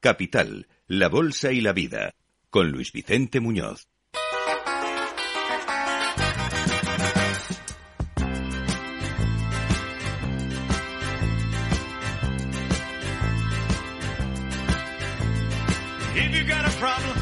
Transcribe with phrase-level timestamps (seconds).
[0.00, 2.14] Capital, la Bolsa y la Vida,
[2.48, 3.86] con Luis Vicente Muñoz.
[16.16, 17.18] If you got a problem,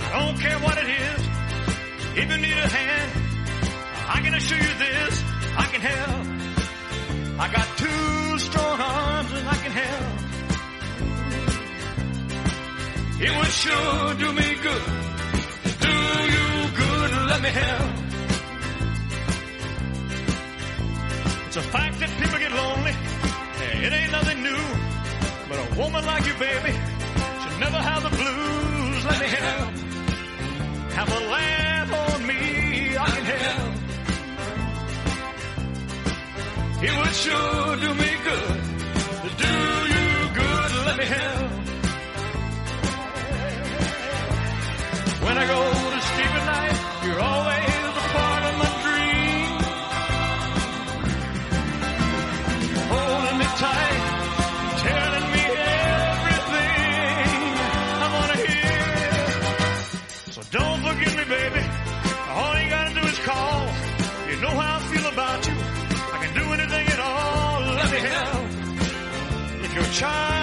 [0.00, 1.22] I don't care what it is.
[2.18, 3.12] If you need a hand,
[4.08, 5.24] I can assure you this,
[5.56, 6.26] I can help.
[7.38, 10.21] I got two strong arms and I can help.
[13.24, 14.84] It would sure do me good.
[15.86, 15.94] Do
[16.34, 16.48] you
[16.82, 17.90] good, let me help.
[21.46, 22.94] It's a fact that people get lonely.
[23.86, 24.62] It ain't nothing new.
[25.48, 26.72] But a woman like you, baby,
[27.42, 29.04] should never have the blues.
[29.04, 29.70] Let me help.
[30.98, 33.74] Have a laugh on me, I can help.
[36.82, 38.60] It would sure do me good.
[39.38, 39.81] Do
[45.24, 45.60] When I go
[45.94, 49.50] to sleep at night, you're always a part of my dream.
[52.92, 54.02] Holding me tight,
[54.86, 55.44] telling me
[56.02, 57.40] everything
[58.04, 58.80] I wanna hear.
[60.34, 61.62] So don't forget me, baby.
[62.36, 63.62] All you gotta do is call.
[64.28, 65.54] You know how I feel about you.
[66.14, 67.60] I can do anything at all.
[67.80, 68.44] Let me help.
[69.66, 70.41] If your child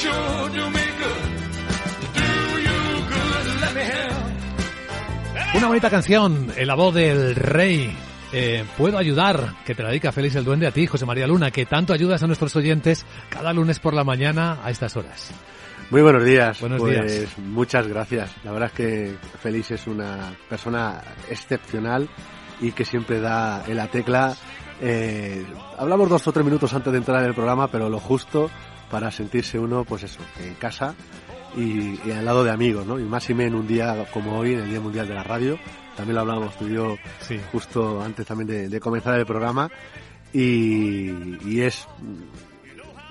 [0.00, 1.20] sure do me good.
[2.16, 2.30] Do
[2.66, 2.80] you
[3.12, 5.56] good, let me help.
[5.56, 7.94] Una bonita canción en la voz del rey.
[8.32, 11.50] Eh, Puedo ayudar, que te la dedica Félix el Duende a ti, José María Luna,
[11.50, 15.32] que tanto ayudas a nuestros oyentes cada lunes por la mañana a estas horas.
[15.90, 16.60] Muy buenos días.
[16.60, 17.38] Buenos pues, días.
[17.38, 18.30] Muchas gracias.
[18.44, 22.08] La verdad es que Félix es una persona excepcional
[22.60, 24.36] y que siempre da en la tecla.
[24.80, 25.44] Eh,
[25.76, 28.48] hablamos dos o tres minutos antes de entrar en el programa, pero lo justo
[28.90, 30.94] para sentirse uno, pues eso, en casa
[31.56, 32.98] y, y al lado de amigos, ¿no?
[32.98, 35.22] Y más y menos en un día como hoy, en el Día Mundial de la
[35.22, 35.58] Radio.
[35.96, 37.38] También lo hablábamos tú y yo Sí.
[37.52, 39.70] justo antes también de, de comenzar el programa.
[40.32, 41.10] Y,
[41.48, 41.86] y es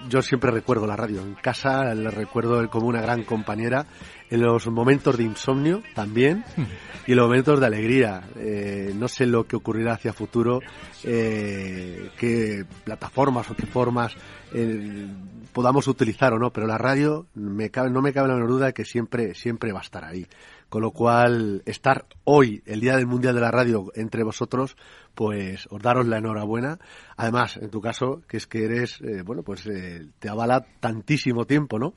[0.08, 1.22] yo siempre recuerdo la radio.
[1.22, 3.86] En casa le recuerdo como una gran compañera.
[4.30, 6.44] En los momentos de insomnio también.
[7.08, 8.22] Y en los momentos de alegría.
[8.36, 10.60] Eh, no sé lo que ocurrirá hacia futuro.
[11.04, 14.14] eh, qué plataformas o qué formas
[14.54, 15.08] eh,
[15.52, 16.52] podamos utilizar o no.
[16.54, 19.80] Pero la radio me cabe, no me cabe la menor duda que siempre, siempre va
[19.80, 20.28] a estar ahí.
[20.70, 24.78] Con lo cual, estar hoy, el Día del Mundial de la Radio, entre vosotros,
[25.16, 26.80] pues os daros la enhorabuena.
[27.18, 31.46] Además, en tu caso, que es que eres, eh, bueno, pues eh, te avala tantísimo
[31.46, 31.94] tiempo, ¿no?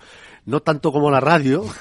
[0.46, 1.64] No tanto como la radio.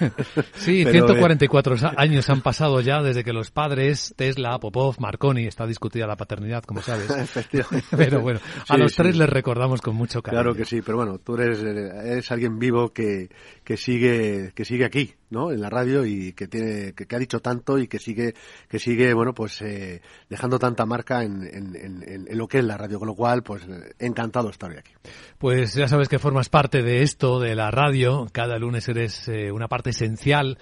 [0.54, 5.46] Sí, pero, eh, 144 años han pasado ya desde que los padres, Tesla, Popov, Marconi,
[5.48, 7.10] está discutida la paternidad, como sabes.
[7.18, 7.88] Efectivamente.
[7.98, 8.98] Pero bueno, a Sí, los sí.
[9.02, 10.44] tres les recordamos con mucho cariño.
[10.44, 13.30] Claro que sí, pero bueno, tú eres, eh, eres alguien vivo que,
[13.64, 15.52] que sigue, que sigue aquí, ¿no?
[15.52, 18.36] En la radio y que tiene, que, que ha dicho tanto y que sigue,
[18.70, 23.08] que sigue, bueno, pues eh, dejando tanta marca en, lo que es la radio, con
[23.08, 24.92] lo cual, pues eh, encantado de estar hoy aquí.
[25.38, 28.28] Pues ya sabes que formas parte de esto, de la radio.
[28.32, 30.58] Cada lunes eres eh, una parte esencial.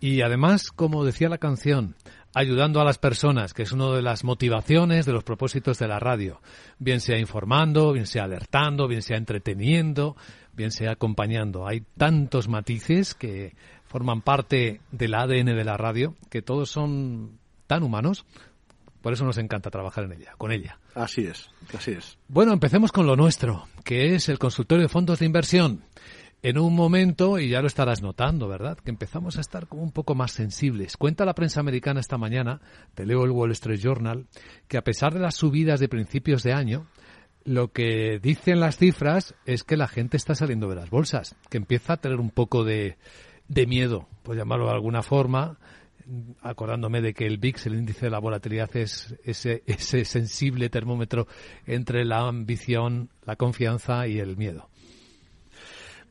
[0.00, 1.94] Y además, como decía la canción,
[2.34, 6.00] ayudando a las personas, que es una de las motivaciones de los propósitos de la
[6.00, 6.40] radio.
[6.78, 10.16] Bien sea informando, bien sea alertando, bien sea entreteniendo,
[10.52, 11.66] bien sea acompañando.
[11.66, 13.54] Hay tantos matices que
[13.86, 18.26] forman parte del ADN de la radio, que todos son tan humanos.
[19.04, 20.78] Por eso nos encanta trabajar en ella, con ella.
[20.94, 22.16] Así es, así es.
[22.26, 25.84] Bueno, empecemos con lo nuestro, que es el consultorio de fondos de inversión.
[26.40, 28.78] En un momento, y ya lo estarás notando, ¿verdad?
[28.78, 30.96] Que empezamos a estar como un poco más sensibles.
[30.96, 32.62] Cuenta la prensa americana esta mañana,
[32.94, 34.24] te leo el Wall Street Journal,
[34.68, 36.86] que a pesar de las subidas de principios de año,
[37.44, 41.58] lo que dicen las cifras es que la gente está saliendo de las bolsas, que
[41.58, 42.96] empieza a tener un poco de,
[43.48, 45.58] de miedo, por llamarlo de alguna forma,
[46.42, 51.26] acordándome de que el VIX, el índice de la volatilidad, es ese, ese sensible termómetro
[51.66, 54.68] entre la ambición, la confianza y el miedo.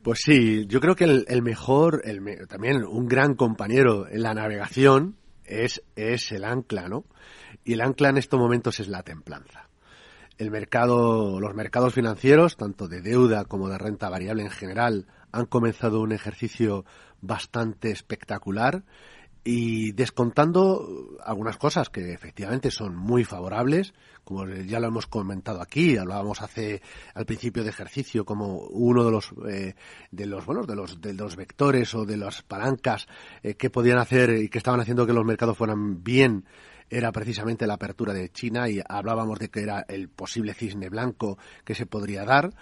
[0.02, 4.34] Pues sí, yo creo que el, el mejor, el también un gran compañero en la
[4.34, 7.04] navegación, es, es el ancla, ¿no?
[7.64, 9.68] Y el ancla en estos momentos es la templanza.
[10.36, 15.46] El mercado, los mercados financieros, tanto de deuda como de renta variable en general, han
[15.46, 16.84] comenzado un ejercicio
[17.20, 18.84] bastante espectacular
[19.44, 23.92] y descontando algunas cosas que efectivamente son muy favorables,
[24.24, 26.80] como ya lo hemos comentado aquí, hablábamos hace
[27.12, 29.74] al principio de ejercicio como uno de los eh,
[30.10, 33.06] de los bueno de los de los vectores o de las palancas
[33.42, 36.46] eh, que podían hacer y que estaban haciendo que los mercados fueran bien
[36.88, 41.38] era precisamente la apertura de China y hablábamos de que era el posible cisne blanco
[41.64, 42.54] que se podría dar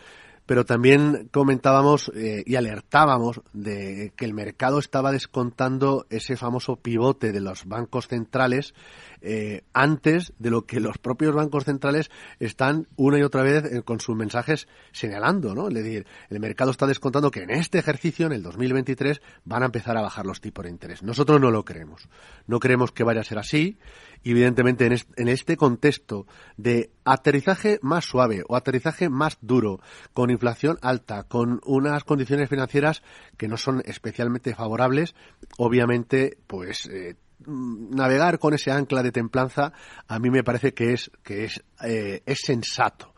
[0.53, 7.33] pero también comentábamos eh, y alertábamos de que el mercado estaba descontando ese famoso pivote
[7.33, 8.75] de los bancos centrales
[9.23, 13.83] eh, antes de lo que los propios bancos centrales están una y otra vez eh,
[13.83, 15.69] con sus mensajes señalando, ¿no?
[15.69, 19.67] Es decir, el mercado está descontando que en este ejercicio, en el 2023, van a
[19.67, 21.03] empezar a bajar los tipos de interés.
[21.03, 22.11] Nosotros no lo creemos.
[22.47, 23.79] No creemos que vaya a ser así.
[24.25, 26.27] Evidentemente, en este contexto
[26.57, 29.81] de aterrizaje más suave o aterrizaje más duro,
[30.13, 33.03] con inflación alta, con unas condiciones financieras
[33.37, 35.15] que no son especialmente favorables,
[35.59, 37.17] obviamente, pues eh,
[37.47, 39.73] navegar con ese ancla de templanza
[40.07, 43.15] a mí me parece que es que es eh, es sensato.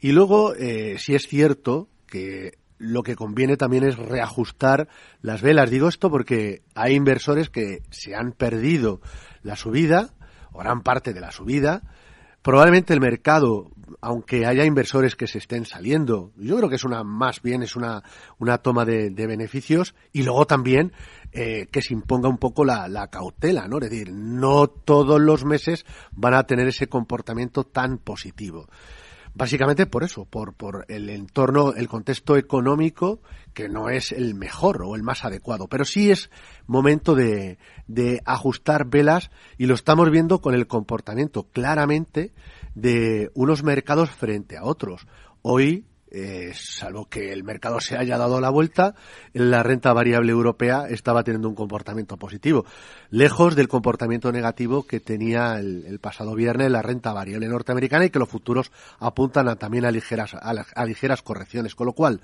[0.00, 4.88] Y luego eh, si es cierto que lo que conviene también es reajustar
[5.20, 5.70] las velas.
[5.70, 9.02] Digo esto porque hay inversores que se han perdido
[9.42, 10.14] la subida
[10.52, 11.82] o gran parte de la subida
[12.42, 13.70] probablemente el mercado
[14.00, 17.76] aunque haya inversores que se estén saliendo, yo creo que es una, más bien es
[17.76, 18.02] una,
[18.38, 20.92] una toma de, beneficios y luego también
[21.32, 23.78] eh, que se imponga un poco la, la, cautela, ¿no?
[23.78, 28.68] Es decir, no todos los meses van a tener ese comportamiento tan positivo.
[29.34, 33.20] Básicamente por eso, por, por el entorno, el contexto económico
[33.54, 36.30] que no es el mejor o el más adecuado, pero sí es
[36.66, 42.32] momento de, de ajustar velas y lo estamos viendo con el comportamiento claramente
[42.74, 45.06] de unos mercados frente a otros.
[45.42, 48.94] Hoy eh, salvo que el mercado se haya dado la vuelta,
[49.32, 52.64] la renta variable europea estaba teniendo un comportamiento positivo,
[53.10, 58.18] lejos del comportamiento negativo que tenía el, pasado viernes la renta variable norteamericana y que
[58.18, 61.74] los futuros apuntan a, también a ligeras, a ligeras correcciones.
[61.74, 62.20] Con lo cual,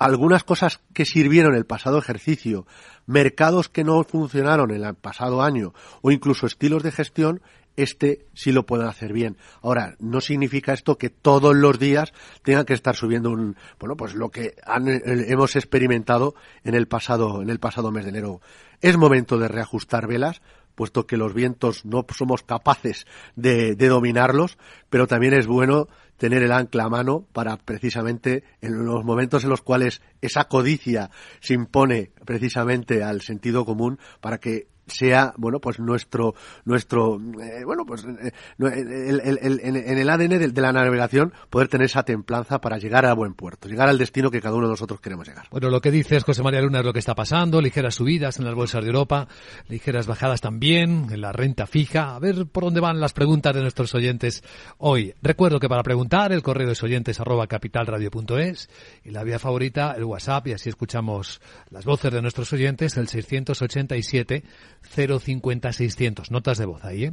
[0.00, 2.66] algunas cosas que sirvieron el pasado ejercicio,
[3.06, 7.42] mercados que no funcionaron en el pasado año o incluso estilos de gestión
[7.76, 9.36] este sí lo pueden hacer bien.
[9.62, 12.12] Ahora, no significa esto que todos los días
[12.42, 17.42] tengan que estar subiendo un, bueno, pues lo que eh, hemos experimentado en el pasado,
[17.42, 18.40] en el pasado mes de enero.
[18.80, 20.42] Es momento de reajustar velas,
[20.80, 23.06] puesto que los vientos no somos capaces
[23.36, 24.56] de, dominarlos,
[24.88, 29.50] pero también es bueno tener el ancla a mano para precisamente en los momentos en
[29.50, 31.10] los cuales esa codicia
[31.40, 36.34] se impone precisamente al sentido común para que sea bueno pues nuestro
[36.64, 42.60] nuestro eh, bueno pues eh, en el ADN de, la navegación poder tener esa templanza
[42.60, 45.46] para llegar a buen puerto llegar al destino que cada uno de nosotros queremos llegar.
[45.50, 48.44] Bueno lo que dices José María Luna es lo que está pasando ligeras subidas en
[48.44, 49.28] las bolsas de Europa
[49.68, 52.14] ligeras bajadas también en la renta fija.
[52.14, 54.42] A ver por dónde van las preguntas de nuestros oyentes
[54.78, 55.14] hoy.
[55.22, 58.68] Recuerdo que para preguntar el correo es oyentes arroba capitalradio.es
[59.04, 61.40] y la vía favorita el WhatsApp y así escuchamos
[61.70, 64.44] las voces de nuestros oyentes el 687
[64.82, 66.30] 050 600.
[66.30, 67.12] Notas de voz ahí, ¿eh?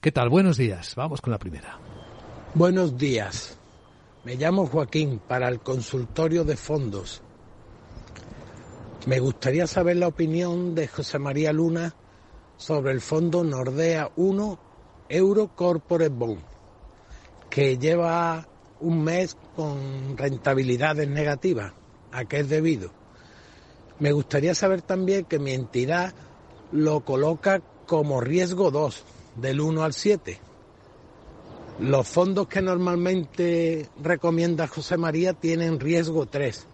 [0.00, 0.28] ¿Qué tal?
[0.28, 0.94] Buenos días.
[0.96, 1.78] Vamos con la primera.
[2.54, 3.56] Buenos días.
[4.24, 7.22] Me llamo Joaquín para el consultorio de fondos.
[9.06, 11.94] Me gustaría saber la opinión de José María Luna
[12.56, 14.58] sobre el fondo Nordea 1
[15.08, 16.40] Euro Corporate Bond,
[17.50, 18.46] que lleva
[18.80, 21.72] un mes con rentabilidades negativas.
[22.12, 22.90] ¿A qué es debido?
[23.98, 26.14] Me gustaría saber también que mi entidad
[26.72, 29.04] lo coloca como riesgo 2,
[29.36, 30.40] del 1 al 7.
[31.80, 36.66] Los fondos que normalmente recomienda José María tienen riesgo 3.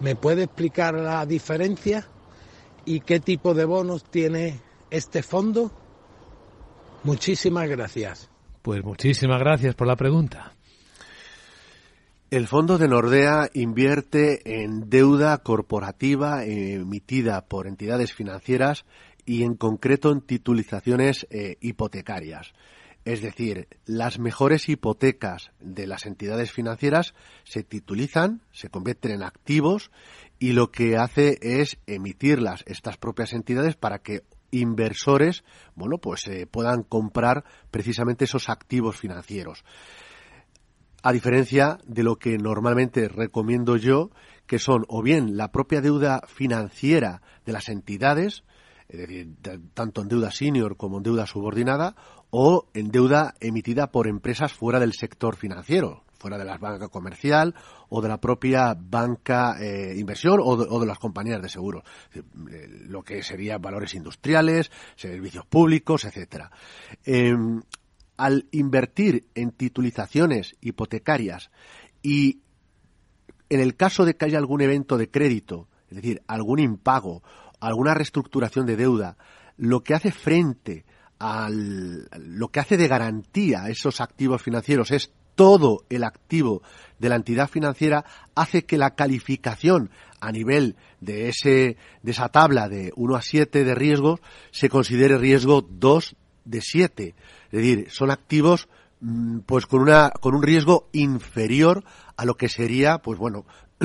[0.00, 2.06] ¿Me puede explicar la diferencia
[2.84, 5.70] y qué tipo de bonos tiene este fondo?
[7.04, 8.30] Muchísimas gracias.
[8.62, 10.57] Pues muchísimas gracias por la pregunta.
[12.30, 18.84] El fondo de Nordea invierte en deuda corporativa emitida por entidades financieras
[19.24, 22.52] y en concreto en titulizaciones eh, hipotecarias.
[23.06, 29.90] Es decir, las mejores hipotecas de las entidades financieras se titulizan, se convierten en activos
[30.38, 35.44] y lo que hace es emitirlas estas propias entidades para que inversores,
[35.74, 39.64] bueno, pues eh, puedan comprar precisamente esos activos financieros
[41.08, 44.10] a diferencia de lo que normalmente recomiendo yo,
[44.46, 48.44] que son o bien la propia deuda financiera de las entidades,
[48.90, 49.34] es decir,
[49.72, 51.96] tanto en deuda senior como en deuda subordinada,
[52.28, 57.54] o en deuda emitida por empresas fuera del sector financiero, fuera de la banca comercial
[57.88, 62.22] o de la propia banca eh, inversión o de, las compañías de seguros, eh,
[62.86, 66.50] lo que serían valores industriales, servicios públicos, etcétera.
[67.02, 67.62] Em,
[68.18, 71.50] al invertir en titulizaciones hipotecarias
[72.02, 72.40] y
[73.48, 77.22] en el caso de que haya algún evento de crédito, es decir, algún impago,
[77.60, 79.16] alguna reestructuración de deuda,
[79.56, 80.84] lo que hace frente
[81.18, 86.62] al lo que hace de garantía a esos activos financieros es todo el activo
[86.98, 92.68] de la entidad financiera hace que la calificación a nivel de ese de esa tabla
[92.68, 94.20] de 1 a 7 de riesgos
[94.52, 96.16] se considere riesgo 2
[96.48, 97.14] de 7,
[97.46, 98.68] es decir, son activos
[99.00, 101.84] mm, pues con una con un riesgo inferior
[102.16, 103.44] a lo que sería pues bueno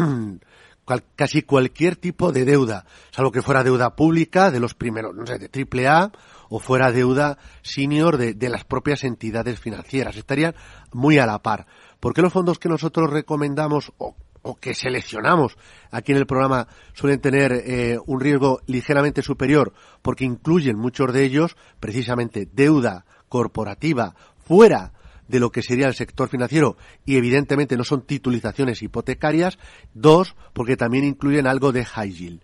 [0.85, 5.25] cual- casi cualquier tipo de deuda, salvo que fuera deuda pública de los primeros, no
[5.25, 6.11] sé, de triple A
[6.49, 10.17] o fuera deuda senior de, de las propias entidades financieras.
[10.17, 10.55] Estarían
[10.91, 11.65] muy a la par.
[11.99, 15.57] ¿Por qué los fondos que nosotros recomendamos o, o que seleccionamos
[15.89, 19.73] aquí en el programa suelen tener eh, un riesgo ligeramente superior?
[20.01, 24.93] Porque incluyen muchos de ellos precisamente deuda corporativa fuera
[25.27, 29.57] de lo que sería el sector financiero y evidentemente no son titulizaciones hipotecarias.
[29.93, 32.41] Dos, porque también incluyen algo de high yield.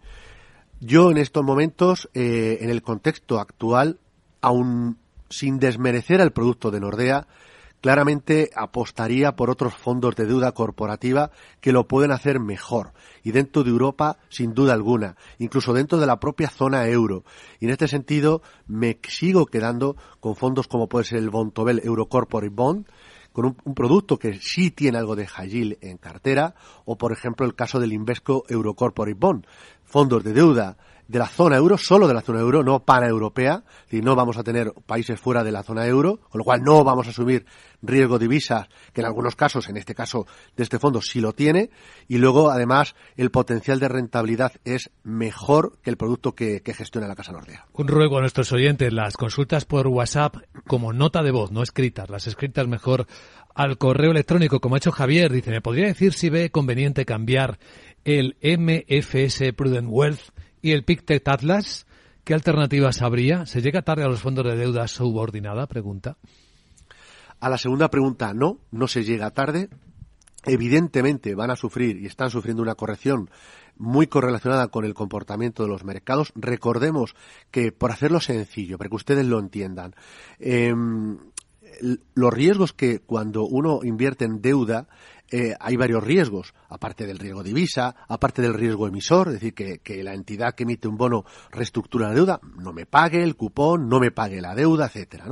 [0.79, 3.99] Yo en estos momentos, eh, en el contexto actual,
[4.41, 4.97] aún
[5.29, 7.27] sin desmerecer al producto de Nordea,
[7.81, 11.31] claramente apostaría por otros fondos de deuda corporativa
[11.62, 12.93] que lo pueden hacer mejor.
[13.24, 17.24] Y dentro de Europa, sin duda alguna, incluso dentro de la propia zona euro.
[17.59, 22.07] Y en este sentido, me sigo quedando con fondos como puede ser el Bontobel Euro
[22.07, 22.88] Corporate Bond,
[23.31, 26.55] con un, producto que sí tiene algo de high yield en cartera,
[26.86, 29.45] o por ejemplo el caso del Invesco Euro Corporate Bond,
[29.83, 30.77] fondos de deuda
[31.09, 34.43] de la zona euro, solo de la zona euro, no paneuropea, y no vamos a
[34.43, 37.47] tener países fuera de la zona euro, con lo cual no vamos a asumir
[37.81, 41.33] riesgo de divisas, que en algunos casos, en este caso de este fondo, sí lo
[41.33, 41.71] tiene,
[42.07, 47.15] y luego además el potencial de rentabilidad es mejor que el producto que, gestiona la
[47.15, 47.65] Casa Nordea.
[47.73, 50.35] Un ruego a nuestros oyentes, las consultas por WhatsApp
[50.67, 53.07] como nota de voz, no escritas, las escritas mejor
[53.55, 57.57] al correo electrónico, como ha hecho Javier, dice, ¿me podría decir si ve conveniente cambiar
[58.05, 60.29] el MFS Prudent Wealth
[60.61, 61.85] y el Pictet Atlas?
[62.23, 63.45] ¿Qué alternativas habría?
[63.45, 65.67] ¿Se llega tarde a los fondos de deuda subordinada?
[65.67, 66.17] Pregunta.
[67.39, 69.69] A la segunda pregunta, no, no se llega tarde.
[70.45, 73.29] Evidentemente van a sufrir y están sufriendo una corrección
[73.77, 76.31] muy correlacionada con el comportamiento de los mercados.
[76.35, 77.15] Recordemos
[77.49, 79.95] que, por hacerlo sencillo, para que ustedes lo entiendan,
[80.39, 80.73] eh,
[82.13, 84.87] los riesgos que cuando uno invierte en deuda,
[85.31, 89.79] eh, hay varios riesgos, aparte del riesgo divisa, aparte del riesgo emisor, es decir, que,
[89.79, 93.89] que, la entidad que emite un bono reestructura la deuda, no me pague el cupón,
[93.89, 95.25] no me pague la deuda, etcétera.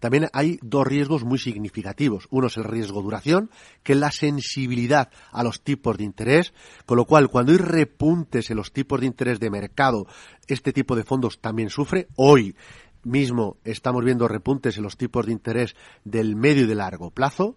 [0.00, 2.26] También hay dos riesgos muy significativos.
[2.30, 3.50] Uno es el riesgo duración,
[3.82, 6.52] que es la sensibilidad a los tipos de interés,
[6.86, 10.06] con lo cual cuando hay repuntes en los tipos de interés de mercado,
[10.46, 12.08] este tipo de fondos también sufre.
[12.16, 12.56] Hoy
[13.04, 17.56] mismo estamos viendo repuntes en los tipos de interés del medio y de largo plazo.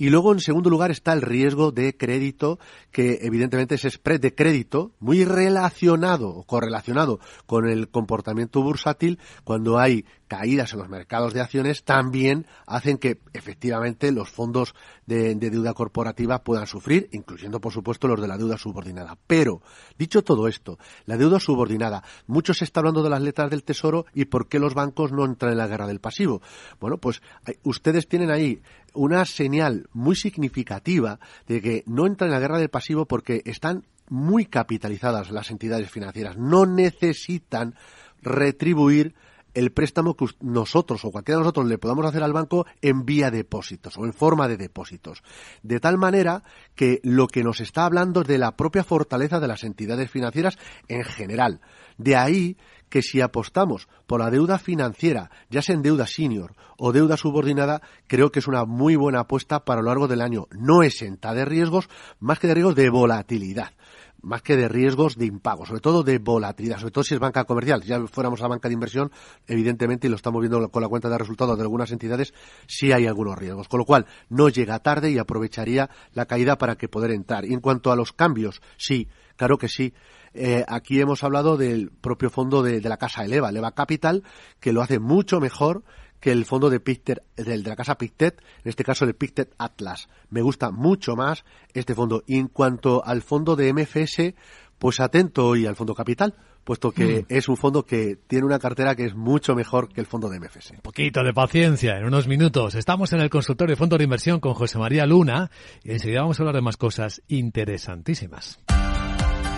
[0.00, 2.58] Y luego, en segundo lugar, está el riesgo de crédito,
[2.90, 9.18] que evidentemente es spread de crédito, muy relacionado o correlacionado con el comportamiento bursátil.
[9.44, 15.34] Cuando hay caídas en los mercados de acciones, también hacen que efectivamente los fondos de,
[15.34, 19.18] de deuda corporativa puedan sufrir, incluyendo, por supuesto, los de la deuda subordinada.
[19.26, 19.60] Pero,
[19.98, 24.06] dicho todo esto, la deuda subordinada, mucho se está hablando de las letras del tesoro
[24.14, 26.40] y por qué los bancos no entran en la guerra del pasivo.
[26.78, 27.20] Bueno, pues
[27.64, 28.62] ustedes tienen ahí
[28.94, 33.84] una señal muy significativa de que no entran en la guerra del pasivo porque están
[34.08, 36.36] muy capitalizadas las entidades financieras.
[36.36, 37.74] No necesitan
[38.22, 39.14] retribuir
[39.54, 43.30] el préstamo que nosotros o cualquiera de nosotros le podamos hacer al banco en vía
[43.30, 45.22] depósitos o en forma de depósitos.
[45.62, 46.42] De tal manera
[46.74, 50.58] que lo que nos está hablando es de la propia fortaleza de las entidades financieras
[50.88, 51.60] en general.
[51.98, 52.56] De ahí
[52.88, 57.82] que si apostamos por la deuda financiera, ya sea en deuda senior o deuda subordinada,
[58.08, 61.44] creo que es una muy buena apuesta para lo largo del año, no exenta de
[61.44, 61.88] riesgos,
[62.18, 63.72] más que de riesgos de volatilidad
[64.22, 67.44] más que de riesgos de impago, sobre todo de volatilidad, sobre todo si es banca
[67.44, 67.82] comercial.
[67.82, 69.10] Si ya fuéramos a banca de inversión,
[69.46, 72.34] evidentemente, y lo estamos viendo con la cuenta de resultados de algunas entidades,
[72.66, 73.68] sí hay algunos riesgos.
[73.68, 77.44] Con lo cual, no llega tarde y aprovecharía la caída para que poder entrar.
[77.44, 79.92] Y en cuanto a los cambios, sí, claro que sí.
[80.32, 84.22] Eh, aquí hemos hablado del propio fondo de, de la casa Eleva, Eleva Capital,
[84.60, 85.82] que lo hace mucho mejor
[86.20, 89.54] que el fondo de Pictet, del de la casa Pictet, en este caso el Pictet
[89.58, 90.08] Atlas.
[90.28, 92.22] Me gusta mucho más este fondo.
[92.26, 94.34] Y en cuanto al fondo de MFS,
[94.78, 96.34] pues atento hoy al fondo capital,
[96.64, 97.26] puesto que Mm.
[97.28, 100.38] es un fondo que tiene una cartera que es mucho mejor que el fondo de
[100.38, 100.72] MFS.
[100.74, 102.74] Un poquito de paciencia, en unos minutos.
[102.74, 105.50] Estamos en el consultorio de fondos de inversión con José María Luna
[105.82, 108.58] y enseguida vamos a hablar de más cosas interesantísimas.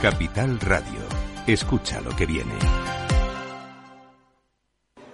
[0.01, 1.01] Capital Radio.
[1.47, 2.55] Escucha lo que viene.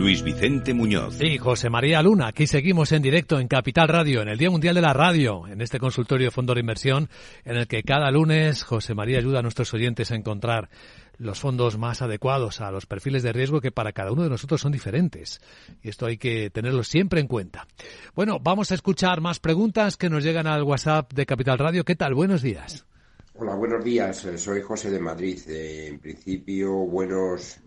[0.00, 1.20] Luis Vicente Muñoz.
[1.20, 4.74] Y José María Luna, aquí seguimos en directo en Capital Radio, en el Día Mundial
[4.74, 7.10] de la Radio, en este consultorio de fondo de inversión,
[7.44, 10.70] en el que cada lunes José María ayuda a nuestros oyentes a encontrar
[11.18, 14.62] los fondos más adecuados a los perfiles de riesgo que para cada uno de nosotros
[14.62, 15.38] son diferentes.
[15.82, 17.66] Y esto hay que tenerlo siempre en cuenta.
[18.14, 21.84] Bueno, vamos a escuchar más preguntas que nos llegan al WhatsApp de Capital Radio.
[21.84, 22.14] ¿Qué tal?
[22.14, 22.86] Buenos días.
[23.34, 24.26] Hola, buenos días.
[24.36, 25.38] Soy José de Madrid.
[25.46, 27.60] Eh, en principio, buenos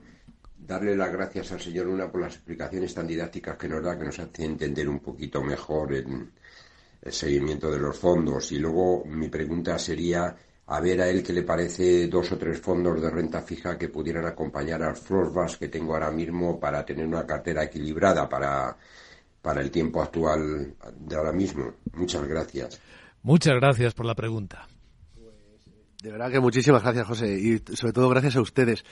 [0.66, 4.06] darle las gracias al señor Luna por las explicaciones tan didácticas que nos da, que
[4.06, 6.32] nos hace entender un poquito mejor el,
[7.02, 8.52] el seguimiento de los fondos.
[8.52, 12.60] Y luego mi pregunta sería a ver a él qué le parece dos o tres
[12.60, 17.06] fondos de renta fija que pudieran acompañar al Florbass que tengo ahora mismo para tener
[17.06, 18.78] una cartera equilibrada para,
[19.42, 21.74] para el tiempo actual de ahora mismo.
[21.94, 22.80] Muchas gracias.
[23.24, 24.68] Muchas gracias por la pregunta.
[26.02, 28.84] De verdad que muchísimas gracias, José, y sobre todo gracias a ustedes.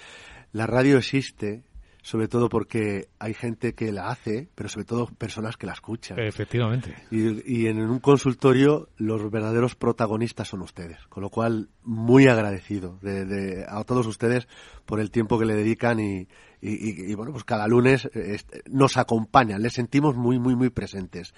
[0.51, 1.63] La radio existe,
[2.03, 6.19] sobre todo porque hay gente que la hace, pero sobre todo personas que la escuchan.
[6.19, 6.95] Efectivamente.
[7.11, 12.97] Y, y en un consultorio los verdaderos protagonistas son ustedes, con lo cual muy agradecido
[13.01, 14.47] de, de- a todos ustedes
[14.85, 16.27] por el tiempo que le dedican y,
[16.59, 21.33] y- y- bueno, pues cada lunes eh, nos acompañan, les sentimos muy, muy, muy presentes.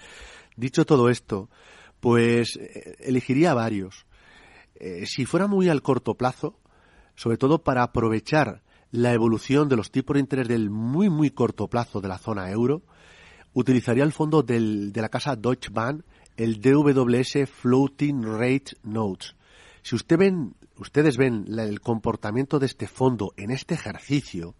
[0.56, 1.50] Dicho todo esto,
[2.00, 4.06] pues eh, elegiría varios.
[4.76, 6.58] Eh, si fuera muy al corto plazo,
[7.16, 8.62] sobre todo para aprovechar
[8.94, 12.48] la evolución de los tipos de interés del muy, muy corto plazo de la zona
[12.52, 12.82] euro,
[13.52, 16.04] utilizaría el fondo del- de la casa Deutsche Bank,
[16.36, 19.34] el DWS Floating Rate Notes.
[19.82, 24.54] Si usted ven, ustedes ven el comportamiento de este fondo en este ejercicio,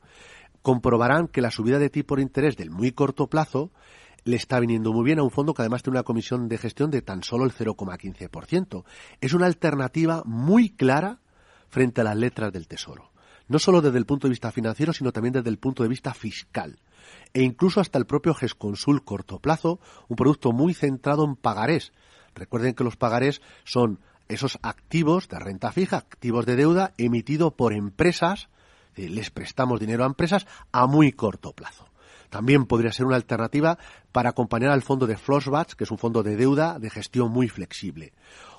[0.62, 3.70] comprobarán que la subida de tipo de interés del muy corto plazo
[4.24, 6.90] le está viniendo muy bien a un fondo que además tiene una comisión de gestión
[6.90, 8.84] de tan solo el 0,15%.
[9.20, 11.20] Es una alternativa muy clara
[11.68, 13.13] frente a las letras del Tesoro.
[13.48, 16.14] No solo desde el punto de vista financiero, sino también desde el punto de vista
[16.14, 16.78] fiscal.
[17.32, 21.92] E incluso hasta el propio GESConsul corto plazo, un producto muy centrado en pagarés.
[22.34, 27.72] Recuerden que los pagarés son esos activos de renta fija, activos de deuda, emitidos por
[27.72, 28.48] empresas,
[28.96, 31.86] les prestamos dinero a empresas a muy corto plazo.
[32.30, 33.78] También podría ser una alternativa
[34.10, 37.48] para acompañar al fondo de Flossbats, que es un fondo de deuda de gestión muy
[37.48, 38.12] flexible.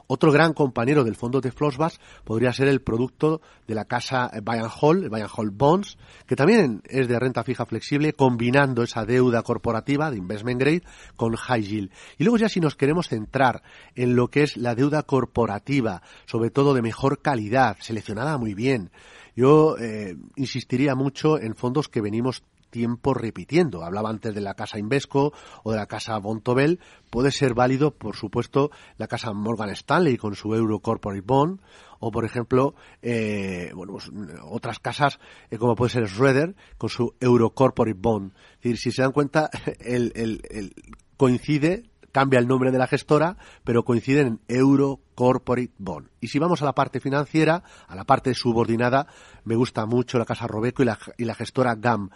[0.07, 4.69] Otro gran compañero del fondo de Flossbats podría ser el producto de la casa Bayern
[4.79, 9.41] Hall, el Bayern Hall Bonds, que también es de renta fija flexible, combinando esa deuda
[9.41, 10.83] corporativa de investment grade
[11.15, 11.91] con high yield.
[12.17, 13.63] Y luego ya si nos queremos centrar
[13.95, 18.91] en lo que es la deuda corporativa, sobre todo de mejor calidad, seleccionada muy bien,
[19.35, 22.43] yo eh, insistiría mucho en fondos que venimos
[22.75, 23.85] tiempo repitiendo.
[23.85, 25.31] Hablaba antes de la casa Invesco
[25.63, 26.81] o de la casa Bontobel.
[27.09, 31.61] Puede ser válido, por supuesto, la casa Morgan Stanley con su Euro Corporate Bond
[31.99, 34.11] o, por ejemplo, eh, bueno, pues,
[34.43, 35.19] otras casas
[35.51, 38.33] eh, como puede ser Schroeder con su Euro Corporate Bond.
[38.61, 40.73] Si se dan cuenta, el, el- el-
[41.15, 43.35] coincide cambia el nombre de la gestora,
[43.65, 46.07] pero coinciden en Euro Corporate Bond.
[46.21, 49.07] Y si vamos a la parte financiera, a la parte subordinada,
[49.43, 52.09] me gusta mucho la casa Robeco y la, y la gestora GAM.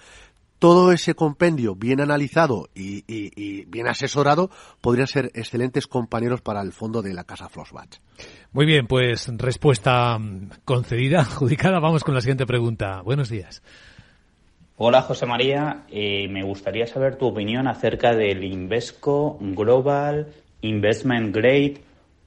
[0.59, 4.49] Todo ese compendio bien analizado y, y- y bien asesorado
[4.81, 7.99] podrían ser excelentes compañeros para el fondo de la casa Flossbach.
[8.51, 11.79] Muy bien, pues respuesta mm, concedida, adjudicada.
[11.79, 13.01] Vamos con la siguiente pregunta.
[13.01, 13.63] Buenos días.
[14.81, 20.27] Hola José María, Eh, me gustaría saber tu opinión acerca del Invesco Global
[20.61, 21.81] Investment Grade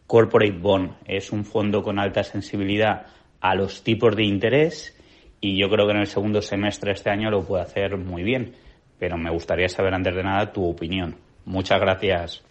[0.07, 0.93] Corporate Bond.
[1.07, 3.07] Es un fondo con alta sensibilidad
[3.41, 4.95] a los tipos de interés
[5.43, 8.23] y yo creo que en el segundo semestre de este año lo puede hacer muy
[8.23, 8.55] bien.
[8.99, 11.17] Pero me gustaría saber antes de nada tu opinión.
[11.45, 12.45] Muchas gracias.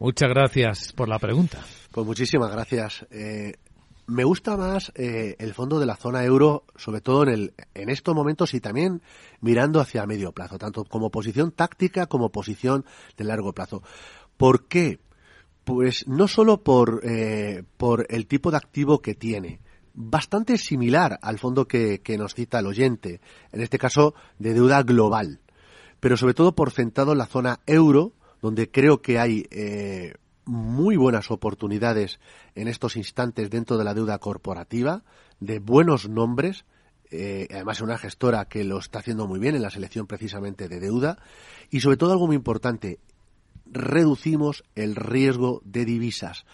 [0.00, 1.60] Muchas gracias por la pregunta.
[1.92, 3.06] Pues muchísimas gracias.
[3.12, 3.52] Eh,
[4.08, 7.88] me gusta más eh, el fondo de la zona euro, sobre todo en, el, en
[7.88, 9.00] estos momentos y también
[9.40, 12.84] mirando hacia medio plazo, tanto como posición táctica como posición
[13.16, 13.84] de largo plazo.
[14.36, 14.98] ¿Por qué?
[15.62, 19.60] Pues no solo por, eh, por el tipo de activo que tiene,
[19.94, 23.20] bastante similar al fondo que, nos cita el oyente,
[23.52, 25.40] en este caso de deuda global,
[26.00, 30.96] pero sobre todo por centrado en la zona euro, donde creo que hay eh, muy
[30.96, 32.18] buenas oportunidades
[32.54, 35.04] en estos instantes dentro de la deuda corporativa,
[35.40, 36.64] de buenos nombres,
[37.10, 40.68] eh, además es una gestora que lo está haciendo muy bien en la selección precisamente
[40.68, 41.18] de deuda,
[41.70, 42.98] y sobre todo algo muy importante,
[43.66, 46.44] reducimos el riesgo de divisas,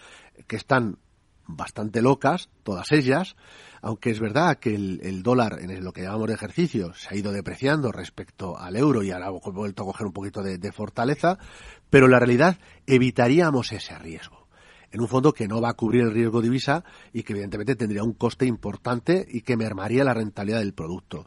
[0.47, 0.97] que están
[1.47, 3.35] bastante locas, todas ellas,
[3.81, 7.31] aunque es verdad que el, dólar en lo que llamamos de ejercicio se ha ido
[7.31, 11.37] depreciando respecto al euro y ahora ha vuelto a coger un poquito de, fortaleza,
[11.89, 14.47] pero la realidad evitaríamos ese riesgo
[14.91, 18.03] en un fondo que no va a cubrir el riesgo divisa y que evidentemente tendría
[18.03, 21.25] un coste importante y que mermaría la rentabilidad del producto.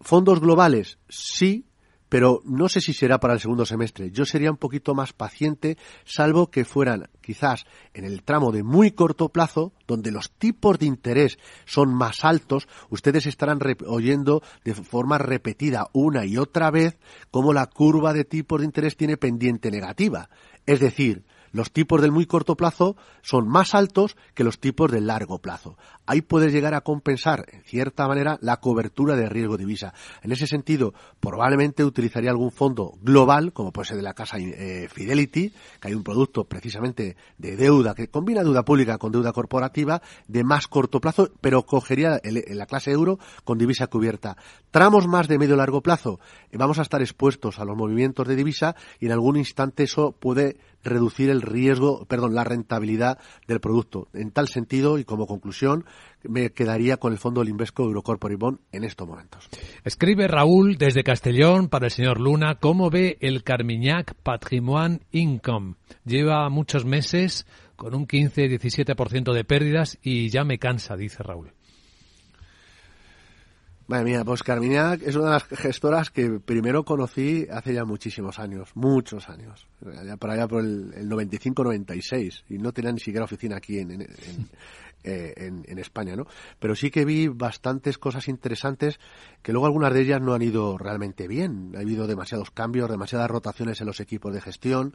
[0.00, 1.66] Fondos globales, sí,
[2.10, 4.10] pero no sé si será para el segundo semestre.
[4.10, 8.90] Yo sería un poquito más paciente, salvo que fueran quizás en el tramo de muy
[8.90, 15.18] corto plazo, donde los tipos de interés son más altos, ustedes estarán oyendo de forma
[15.18, 16.98] repetida una y otra vez
[17.30, 20.28] cómo la curva de tipos de interés tiene pendiente negativa.
[20.66, 25.06] Es decir, los tipos del muy corto plazo son más altos que los tipos del
[25.06, 25.76] largo plazo.
[26.06, 29.94] Ahí puedes llegar a compensar, en cierta manera, la cobertura de riesgo divisa.
[30.22, 34.88] En ese sentido, probablemente utilizaría algún fondo global, como puede ser de la casa eh,
[34.90, 40.02] Fidelity, que hay un producto precisamente de deuda que combina deuda pública con deuda corporativa
[40.26, 44.36] de más corto plazo, pero cogería la clase euro con divisa cubierta.
[44.70, 48.36] Tramos más de medio largo plazo, eh, vamos a estar expuestos a los movimientos de
[48.36, 54.08] divisa y en algún instante eso puede reducir el riesgo, perdón, la rentabilidad del producto.
[54.12, 55.84] En tal sentido, y como conclusión,
[56.22, 59.48] me quedaría con el fondo del Invesco Eurocorporate Bond en estos momentos.
[59.84, 65.74] Escribe Raúl desde Castellón para el señor Luna, ¿cómo ve el Carmignac Patrimoine Income?
[66.04, 71.52] Lleva muchos meses con un 15-17% de pérdidas y ya me cansa, dice Raúl.
[73.90, 78.38] Madre mía, pues Carmignac es una de las gestoras que primero conocí hace ya muchísimos
[78.38, 79.66] años, muchos años,
[80.06, 84.00] ya por allá por el, 95-96, y no tenía ni siquiera oficina aquí en,
[85.02, 86.26] eh, en, en, España, ¿no?
[86.60, 89.00] Pero sí que vi bastantes cosas interesantes
[89.42, 91.72] que luego algunas de ellas no han ido realmente bien.
[91.74, 94.94] Ha habido demasiados cambios, demasiadas rotaciones en los equipos de gestión,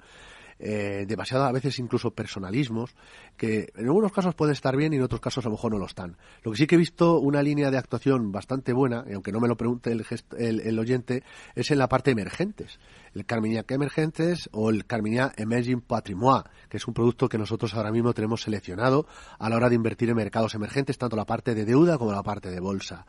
[0.59, 2.95] eh, demasiado a veces incluso personalismos,
[3.35, 5.79] que en algunos casos pueden estar bien y en otros casos a lo mejor no
[5.79, 6.17] lo están.
[6.43, 9.39] Lo que sí que he visto una línea de actuación bastante buena, y aunque no
[9.39, 10.05] me lo pregunte el,
[10.37, 11.23] el, oyente,
[11.55, 12.79] es en la parte emergentes.
[13.13, 17.91] El Carmignac Emergentes o el Carmignac Emerging Patrimoine, que es un producto que nosotros ahora
[17.91, 19.07] mismo tenemos seleccionado
[19.39, 22.23] a la hora de invertir en mercados emergentes, tanto la parte de deuda como la
[22.23, 23.05] parte de bolsa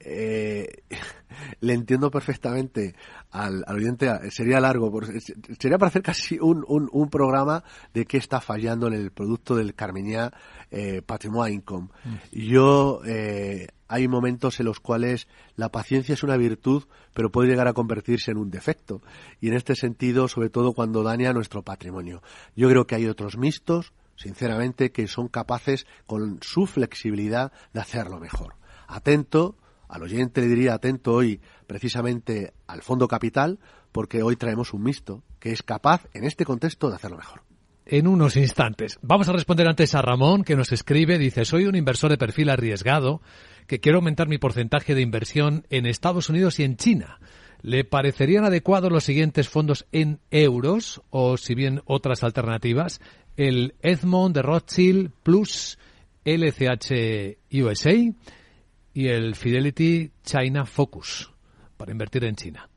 [0.00, 0.82] eh,
[1.60, 2.94] le entiendo perfectamente
[3.30, 4.92] al, oyente, sería largo,
[5.58, 9.74] sería para hacer casi un, un, programa de qué está fallando en el producto del
[9.74, 10.32] Carmiñá
[10.70, 11.88] eh, Patrimoine Income.
[12.04, 12.38] Mm.
[12.38, 17.68] Yo, eh, hay momentos en los cuales la paciencia es una virtud, pero puede llegar
[17.68, 19.02] a convertirse en un defecto.
[19.40, 22.22] Y en este sentido, sobre todo cuando daña nuestro patrimonio.
[22.56, 28.18] Yo creo que hay otros mixtos, sinceramente, que son capaces, con su flexibilidad, de hacerlo
[28.18, 28.54] mejor.
[28.88, 29.56] Atento,
[29.92, 33.58] al oyente le diría atento hoy precisamente al fondo capital,
[33.92, 37.42] porque hoy traemos un mixto que es capaz en este contexto de hacerlo mejor.
[37.84, 38.98] En unos instantes.
[39.02, 42.48] Vamos a responder antes a Ramón, que nos escribe, dice, soy un inversor de perfil
[42.48, 43.20] arriesgado,
[43.66, 47.18] que quiero aumentar mi porcentaje de inversión en Estados Unidos y en China.
[47.60, 53.02] ¿Le parecerían adecuados los siguientes fondos en euros o, si bien, otras alternativas?
[53.36, 55.78] El Edmond de Rothschild Plus
[56.24, 57.94] LCH USA,
[58.94, 61.30] y el Fidelity China Focus
[61.76, 62.68] para invertir en China.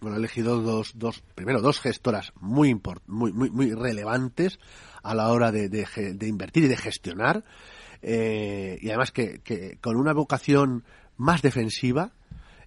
[0.00, 4.60] Bueno, he elegido dos, dos primero, dos gestoras muy, muy, muy, muy relevantes
[5.02, 7.44] a la hora de, de, invertir y de gestionar,
[8.00, 10.84] eh, y además que, que, con una vocación
[11.16, 12.12] más defensiva,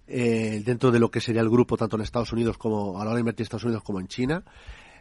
[0.06, 3.10] eh, dentro de lo que sería el grupo tanto en Estados Unidos como a la
[3.10, 4.44] hora de invertir en Estados Unidos como en China,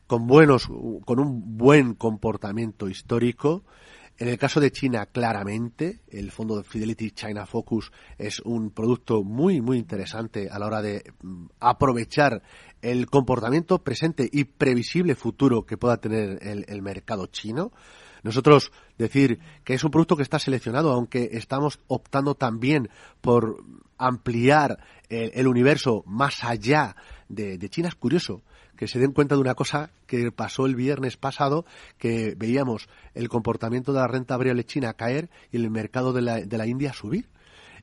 [0.08, 0.68] con buenos,
[1.06, 3.64] con un buen comportamiento histórico,
[4.18, 9.24] en el caso de China, claramente, el fondo de Fidelity China Focus es un producto
[9.24, 12.44] muy, muy interesante a la hora de mm, aprovechar
[12.82, 17.72] el comportamiento presente y previsible futuro que pueda tener el, mercado chino.
[18.24, 22.90] Nosotros decir que es un producto que está seleccionado, aunque estamos optando también
[23.22, 23.64] por
[23.98, 24.78] ampliar
[25.10, 26.96] el, el universo más allá
[27.28, 28.44] de, de China, es curioso
[28.82, 31.68] que se den cuenta de una cosa que pasó el viernes pasado,
[32.00, 36.42] que veíamos el comportamiento de la renta variable china caer y el mercado de la,
[36.42, 37.30] de la India subir.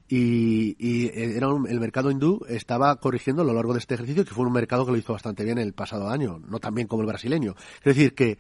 [0.09, 4.25] Y, y era un- el mercado hindú estaba corrigiendo a lo largo de este ejercicio,
[4.25, 6.89] que fue un mercado que lo hizo bastante bien el pasado año, no tan bien
[6.89, 7.55] como el brasileño.
[7.77, 8.39] Es decir, que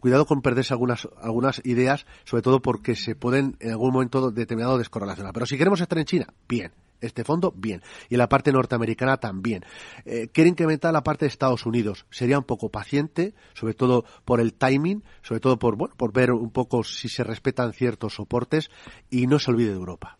[0.00, 4.78] cuidado con perderse algunas, algunas ideas, sobre todo porque se pueden en algún momento determinado
[4.78, 5.34] descorrelacionar.
[5.34, 6.72] Pero si queremos estar en China, bien.
[7.02, 7.82] Este fondo, bien.
[8.08, 9.64] Y la parte norteamericana también.
[10.04, 12.06] Eh, quiere incrementar la parte de Estados Unidos.
[12.10, 16.30] Sería un poco paciente, sobre todo por el timing, sobre todo por, bueno, por ver
[16.30, 18.70] un poco si se respetan ciertos soportes
[19.10, 20.16] y no se olvide de Europa.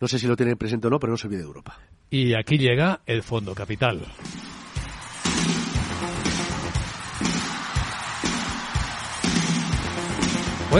[0.00, 1.80] No sé si lo tienen presente o no, pero no se olvide de Europa.
[2.10, 4.00] Y aquí llega el Fondo Capital.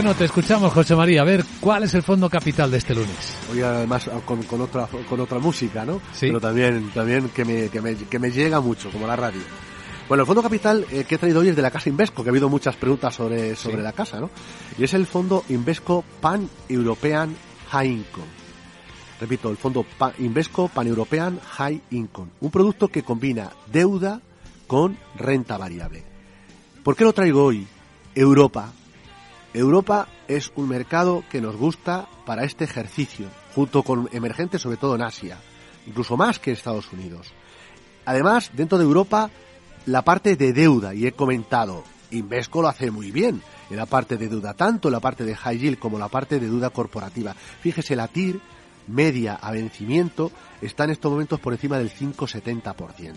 [0.01, 1.23] Bueno, te escuchamos, José María.
[1.23, 3.35] A ver, ¿cuál es el Fondo Capital de este lunes?
[3.51, 5.99] Hoy además con, con otra con otra música, ¿no?
[6.17, 9.41] Pero también también que me, que me, que me llega mucho, como la radio.
[10.07, 12.29] Bueno, el Fondo Capital eh, que he traído hoy es de la Casa Invesco, que
[12.29, 13.83] ha habido muchas preguntas sobre, sobre Sí.
[13.83, 14.29] la casa, ¿no?
[14.77, 17.35] Y es el Fondo Invesco Pan European
[17.71, 18.27] High Income.
[19.19, 19.85] Repito, el Fondo
[20.19, 22.29] Invesco Pan European High Income.
[22.39, 24.21] Un producto que combina deuda
[24.65, 26.05] con renta variable.
[26.85, 27.67] ¿Por qué lo traigo hoy?
[28.15, 28.71] Europa.
[29.53, 34.95] Europa es un mercado que nos gusta para este ejercicio, junto con emergentes sobre todo
[34.95, 35.37] en Asia,
[35.87, 37.31] incluso más que Estados Unidos.
[38.05, 39.29] Además, dentro de Europa,
[39.85, 44.17] la parte de deuda, y he comentado, Invesco lo hace muy bien en la parte
[44.17, 47.33] de deuda, tanto la parte de high yield como la parte de deuda corporativa.
[47.61, 48.39] Fíjese, la TIR
[48.87, 50.31] media a vencimiento
[50.61, 53.13] está en estos momentos por encima del 5,70%.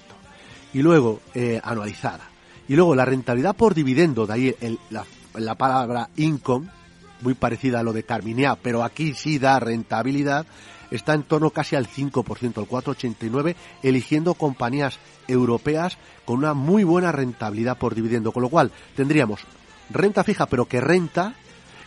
[0.75, 2.29] Y luego, eh, anualizada.
[2.69, 6.69] Y luego la rentabilidad por dividendo, de ahí el- la, la palabra income,
[7.21, 10.47] muy parecida a lo de Carminea, pero aquí sí da rentabilidad,
[10.91, 17.13] está en torno casi al 5%, el 4,89, eligiendo compañías europeas con una muy buena
[17.13, 19.41] rentabilidad por dividendo, con lo cual tendríamos
[19.91, 21.35] renta fija pero que renta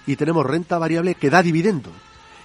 [0.05, 1.91] y tenemos renta variable que da dividendo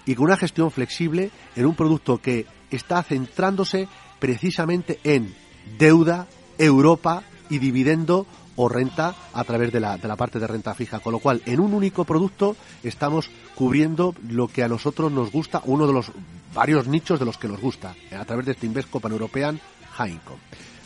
[0.06, 5.34] y con una gestión flexible en un producto que está centrándose precisamente en
[5.78, 6.26] deuda,
[6.58, 8.26] Europa y dividendo
[8.61, 11.01] o renta a través de la, de la parte de renta fija.
[11.01, 15.62] Con lo cual, en un único producto estamos cubriendo lo que a nosotros nos gusta,
[15.64, 16.12] uno de los
[16.55, 19.59] varios nichos de los que nos gusta, a través de este Invesco Pan-European
[19.92, 20.40] High Income.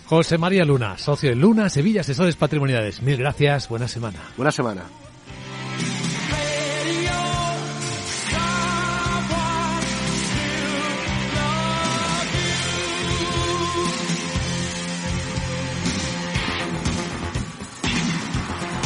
[0.07, 3.03] José María Luna, socio de Luna Sevilla Asesores Patrimoniales.
[3.03, 4.21] Mil gracias, buena semana.
[4.37, 4.83] Buena semana.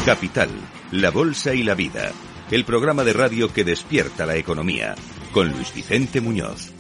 [0.08, 0.48] Capital,
[0.92, 2.12] la Bolsa y la Vida.
[2.50, 4.94] El programa de radio que despierta la economía.
[5.34, 6.72] Con Luis Vicente Muñoz.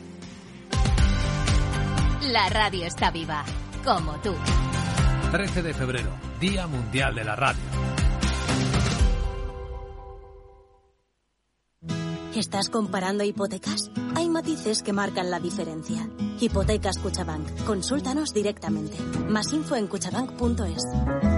[2.32, 3.44] La radio está viva,
[3.84, 4.34] como tú.
[5.30, 6.08] 13 de febrero,
[6.40, 7.60] Día Mundial de la Radio.
[12.34, 13.90] ¿Estás comparando hipotecas?
[14.14, 16.08] Hay matices que marcan la diferencia.
[16.40, 17.64] Hipotecas Cuchabank.
[17.66, 18.96] Consúltanos directamente.
[19.28, 21.37] Más info en cuchabank.es.